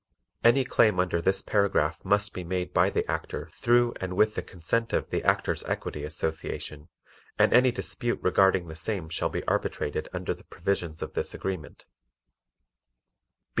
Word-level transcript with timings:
Any 0.43 0.65
claim 0.65 0.99
under 0.99 1.21
this 1.21 1.43
paragraph 1.43 2.03
must 2.03 2.33
be 2.33 2.43
made 2.43 2.73
by 2.73 2.89
the 2.89 3.05
Actor 3.07 3.49
through 3.53 3.93
and 4.01 4.15
with 4.17 4.33
the 4.33 4.41
consent 4.41 4.93
of 4.93 5.11
the 5.11 5.23
Actors' 5.23 5.63
Equity 5.65 6.03
Association 6.05 6.89
and 7.37 7.53
any 7.53 7.71
dispute 7.71 8.19
regarding 8.23 8.67
the 8.67 8.75
same 8.75 9.09
shall 9.09 9.29
be 9.29 9.43
arbitrated 9.45 10.09
under 10.11 10.33
the 10.33 10.45
provisions 10.45 11.03
of 11.03 11.13
this 11.13 11.35
agreement. 11.35 11.85